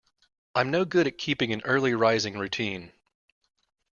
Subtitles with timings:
[0.55, 2.91] I'm no good at keeping an early rising routine.